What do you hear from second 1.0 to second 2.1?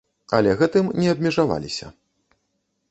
не абмежаваліся.